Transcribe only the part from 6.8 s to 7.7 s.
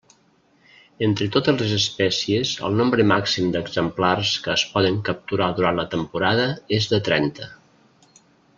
és de trenta.